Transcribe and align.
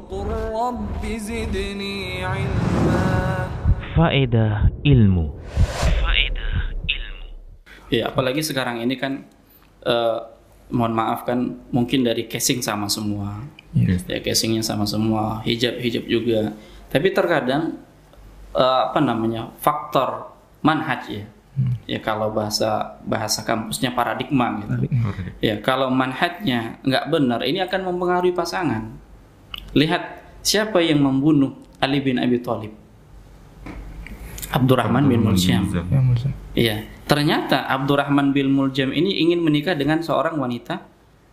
وقل 0.00 0.28
رب 0.54 1.02
زدني 1.04 2.24
علما 2.24 3.04
Faedah 3.96 4.68
ilmu. 4.84 5.40
Faedah 6.04 6.68
ilmu. 6.84 7.28
Ya, 7.88 8.12
apalagi 8.12 8.44
sekarang 8.44 8.84
ini 8.84 8.92
kan 9.00 9.24
eh, 9.88 10.18
mohon 10.68 10.92
maaf 10.92 11.24
kan 11.24 11.64
mungkin 11.72 12.04
dari 12.04 12.28
casing 12.28 12.60
sama 12.60 12.92
semua. 12.92 13.40
Ya, 13.72 14.20
casingnya 14.20 14.60
sama 14.60 14.84
semua, 14.84 15.40
hijab-hijab 15.48 16.04
juga. 16.12 16.52
Tapi 16.92 17.08
terkadang 17.16 17.80
eh, 18.52 18.80
apa 18.92 19.00
namanya? 19.00 19.48
faktor 19.64 20.36
manhaj 20.60 21.08
ya. 21.08 21.24
Ya 21.88 22.04
kalau 22.04 22.36
bahasa 22.36 23.00
bahasa 23.08 23.40
kampusnya 23.40 23.96
paradigma 23.96 24.60
gitu. 24.60 24.92
Ya, 25.40 25.56
kalau 25.56 25.88
manhajnya 25.88 26.76
nggak 26.84 27.08
benar, 27.08 27.40
ini 27.48 27.64
akan 27.64 27.80
mempengaruhi 27.96 28.36
pasangan. 28.36 28.92
Lihat 29.71 30.03
siapa 30.43 30.83
yang 30.83 30.99
membunuh 30.99 31.55
Ali 31.79 32.03
bin 32.03 32.19
Abi 32.19 32.41
Thalib. 32.43 32.73
Abdurrahman 34.51 35.07
bin 35.07 35.23
Muljam. 35.23 35.63
Ya. 35.71 35.83
Iya, 36.51 36.77
ternyata 37.07 37.71
Abdurrahman 37.71 38.35
bin 38.35 38.51
Muljam 38.51 38.91
ini 38.91 39.23
ingin 39.23 39.39
menikah 39.39 39.73
dengan 39.79 40.03
seorang 40.03 40.35
wanita 40.35 40.83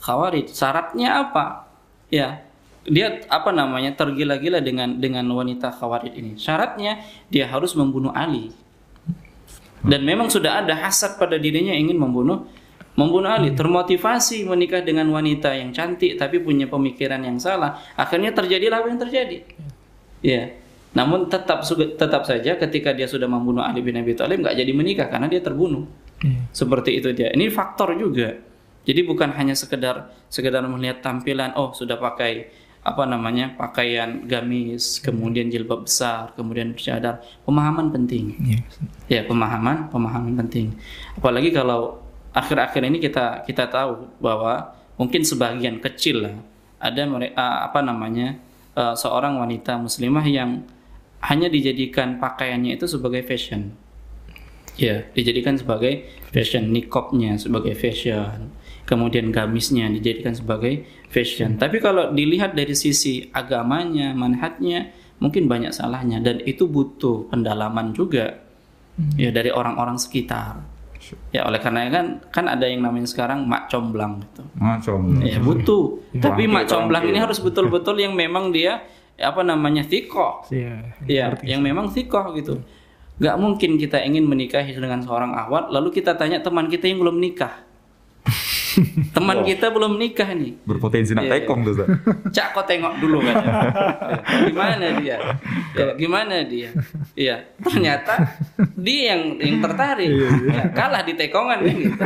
Khawarij. 0.00 0.48
Syaratnya 0.48 1.28
apa? 1.28 1.68
Ya, 2.08 2.42
dia 2.88 3.20
apa 3.28 3.52
namanya 3.52 3.92
tergila-gila 3.94 4.64
dengan 4.64 4.96
dengan 4.96 5.28
wanita 5.28 5.70
Khawarij 5.70 6.16
ini. 6.16 6.32
Syaratnya 6.40 7.04
dia 7.28 7.46
harus 7.46 7.76
membunuh 7.76 8.10
Ali. 8.16 8.50
Dan 9.82 10.08
memang 10.08 10.30
sudah 10.32 10.64
ada 10.64 10.72
hasad 10.78 11.18
pada 11.18 11.36
dirinya 11.36 11.74
ingin 11.74 11.98
membunuh 12.00 12.48
membunuh 12.92 13.32
Ali, 13.32 13.56
termotivasi 13.56 14.44
menikah 14.44 14.84
dengan 14.84 15.08
wanita 15.08 15.56
yang 15.56 15.72
cantik 15.72 16.20
tapi 16.20 16.44
punya 16.44 16.68
pemikiran 16.68 17.24
yang 17.24 17.40
salah. 17.40 17.80
Akhirnya 17.96 18.36
terjadilah 18.36 18.84
apa 18.84 18.88
yang 18.92 19.00
terjadi. 19.00 19.38
Ya. 20.20 20.42
Namun 20.92 21.32
tetap 21.32 21.64
tetap 21.96 22.22
saja 22.28 22.52
ketika 22.60 22.92
dia 22.92 23.08
sudah 23.08 23.24
membunuh 23.24 23.64
Ali 23.64 23.80
bin 23.80 23.96
Abi 23.96 24.12
Thalib 24.12 24.44
nggak 24.44 24.56
jadi 24.60 24.72
menikah 24.76 25.08
karena 25.08 25.24
dia 25.24 25.40
terbunuh. 25.40 25.88
Iya. 26.20 26.52
Seperti 26.52 27.00
itu 27.00 27.08
dia. 27.16 27.32
Ini 27.32 27.48
faktor 27.48 27.96
juga. 27.96 28.36
Jadi 28.84 29.00
bukan 29.08 29.32
hanya 29.40 29.56
sekedar 29.56 30.12
sekedar 30.28 30.60
melihat 30.68 31.00
tampilan 31.00 31.56
oh 31.56 31.72
sudah 31.72 31.96
pakai 31.96 32.60
apa 32.82 33.06
namanya 33.06 33.54
pakaian 33.54 34.26
gamis, 34.26 34.98
kemudian 34.98 35.46
jilbab 35.46 35.86
besar, 35.86 36.34
kemudian 36.34 36.74
bercadar. 36.74 37.22
Pemahaman 37.46 37.94
penting. 37.94 38.36
Iya. 38.42 38.60
Ya, 39.06 39.20
pemahaman, 39.22 39.86
pemahaman 39.88 40.34
penting. 40.44 40.74
Apalagi 41.14 41.54
kalau 41.54 42.01
akhir-akhir 42.32 42.82
ini 42.88 42.98
kita 42.98 43.44
kita 43.44 43.68
tahu 43.68 44.08
bahwa 44.20 44.72
mungkin 44.96 45.24
sebagian 45.24 45.80
kecil 45.80 46.24
lah 46.24 46.36
ada 46.82 47.02
mereka 47.06 47.68
apa 47.68 47.80
namanya 47.80 48.40
eh, 48.74 48.94
seorang 48.96 49.38
wanita 49.38 49.78
muslimah 49.78 50.26
yang 50.26 50.66
hanya 51.22 51.46
dijadikan 51.46 52.18
pakaiannya 52.18 52.74
itu 52.74 52.90
sebagai 52.90 53.22
fashion. 53.22 53.78
Ya, 54.74 55.04
dijadikan 55.12 55.54
sebagai 55.54 56.08
fashion, 56.32 56.72
nikopnya 56.72 57.36
sebagai 57.36 57.76
fashion, 57.76 58.50
kemudian 58.88 59.28
gamisnya 59.28 59.86
dijadikan 59.92 60.32
sebagai 60.32 60.88
fashion. 61.12 61.60
Tapi 61.60 61.78
kalau 61.78 62.10
dilihat 62.10 62.56
dari 62.56 62.72
sisi 62.72 63.28
agamanya, 63.36 64.16
manhatnya, 64.16 64.90
mungkin 65.22 65.46
banyak 65.46 65.70
salahnya 65.70 66.18
dan 66.18 66.40
itu 66.42 66.66
butuh 66.66 67.30
pendalaman 67.30 67.94
juga 67.94 68.42
ya 69.14 69.30
dari 69.30 69.52
orang-orang 69.52 70.00
sekitar. 70.00 70.71
Ya 71.34 71.44
oleh 71.44 71.58
karena 71.58 71.90
kan 71.90 72.06
kan 72.30 72.44
ada 72.46 72.64
yang 72.66 72.86
namanya 72.86 73.10
sekarang 73.10 73.44
mak 73.44 73.66
comblang 73.68 74.22
gitu. 74.22 74.42
Macam. 74.56 75.18
Ya 75.22 75.42
butuh. 75.42 75.98
Tapi 76.16 76.46
mak 76.46 76.70
comblang 76.70 77.04
ini 77.10 77.18
harus 77.18 77.42
betul-betul 77.42 77.98
yang 77.98 78.14
memang 78.14 78.54
dia 78.54 78.86
apa 79.18 79.42
namanya 79.44 79.84
thikoh. 79.86 80.46
Iya. 80.48 80.96
Ya, 81.06 81.34
yang 81.44 81.60
memang 81.60 81.90
thikoh 81.90 82.32
gitu. 82.38 82.62
Gak 83.20 83.36
mungkin 83.38 83.76
kita 83.78 84.02
ingin 84.02 84.26
menikahi 84.26 84.74
dengan 84.74 84.98
seorang 85.04 85.36
awat, 85.36 85.70
lalu 85.70 85.94
kita 85.94 86.16
tanya 86.16 86.42
teman 86.42 86.66
kita 86.66 86.90
yang 86.90 87.04
belum 87.04 87.22
nikah. 87.22 87.54
Teman 89.12 89.44
kita 89.44 89.68
belum 89.68 89.96
nikah 90.00 90.30
nih. 90.32 90.56
Berpotensi 90.64 91.12
nak 91.12 91.28
Iya, 91.28 91.32
tekong 91.42 91.60
tuh. 91.64 91.74
Cak 92.34 92.56
kau 92.56 92.64
tengok 92.64 92.98
dulu 92.98 93.20
kan. 93.22 93.34
gimana 94.48 94.86
dia? 94.98 95.16
Ya, 95.76 95.86
gimana 95.96 96.34
dia? 96.44 96.70
Iya, 97.14 97.36
ternyata 97.60 98.38
dia 98.76 99.14
yang 99.16 99.36
yang 99.38 99.56
tertarik. 99.60 100.10
Ya, 100.48 100.62
kalah 100.72 101.02
di 101.04 101.14
tekongan 101.16 101.58
kan 101.62 101.76
gitu. 101.76 101.96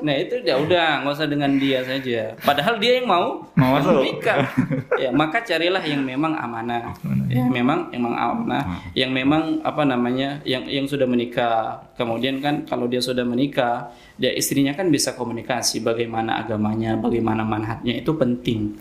Nah, 0.00 0.14
itu 0.16 0.40
ya 0.40 0.56
udah 0.56 1.04
nggak 1.04 1.12
usah 1.12 1.28
dengan 1.28 1.60
dia 1.60 1.84
saja. 1.84 2.32
Padahal 2.40 2.80
dia 2.80 3.00
yang 3.00 3.08
mau 3.08 3.44
Mau 3.60 3.76
nikah. 4.00 4.48
Ya, 4.96 5.12
maka 5.12 5.44
carilah 5.44 5.84
yang 5.84 6.00
memang 6.00 6.32
amanah. 6.32 6.96
Ya, 7.28 7.44
memang 7.44 7.92
memang 7.92 8.14
amanah, 8.16 8.64
yang 8.96 9.12
memang 9.12 9.60
apa 9.60 9.84
namanya? 9.84 10.40
yang 10.48 10.64
yang 10.64 10.88
sudah 10.88 11.04
menikah. 11.04 11.84
Kemudian 12.00 12.40
kan 12.40 12.64
kalau 12.64 12.88
dia 12.88 13.04
sudah 13.04 13.28
menikah, 13.28 13.92
dia 14.16 14.32
istrinya 14.32 14.72
kan 14.72 14.88
bisa 14.88 15.12
komunikasi 15.12 15.84
bagaimana 15.84 16.40
agamanya, 16.40 16.96
bagaimana 16.96 17.44
manhatnya 17.44 18.00
itu 18.00 18.16
penting. 18.16 18.72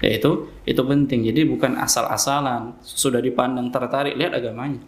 Ya 0.00 0.16
itu 0.16 0.48
itu 0.64 0.80
penting. 0.80 1.20
Jadi 1.28 1.44
bukan 1.44 1.76
asal-asalan 1.76 2.80
sudah 2.80 3.20
dipandang 3.20 3.68
tertarik 3.68 4.16
lihat 4.16 4.32
agamanya. 4.32 4.80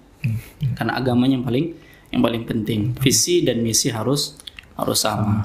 Karena 0.80 0.96
agamanya 0.96 1.36
yang 1.36 1.44
paling 1.44 1.66
yang 2.08 2.22
paling 2.24 2.42
penting. 2.48 2.80
Visi 3.04 3.44
dan 3.44 3.60
misi 3.60 3.92
harus 3.92 4.40
harus 4.80 4.96
sama. 5.04 5.44